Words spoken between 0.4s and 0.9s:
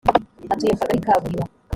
atuye mu